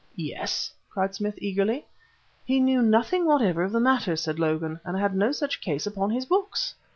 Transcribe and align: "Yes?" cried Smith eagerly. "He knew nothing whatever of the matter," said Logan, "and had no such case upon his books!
"Yes?" 0.15 0.73
cried 0.89 1.13
Smith 1.13 1.35
eagerly. 1.37 1.85
"He 2.43 2.59
knew 2.59 2.81
nothing 2.81 3.23
whatever 3.27 3.61
of 3.61 3.71
the 3.71 3.79
matter," 3.79 4.15
said 4.15 4.39
Logan, 4.39 4.79
"and 4.83 4.97
had 4.97 5.15
no 5.15 5.31
such 5.31 5.61
case 5.61 5.85
upon 5.85 6.09
his 6.09 6.25
books! 6.25 6.73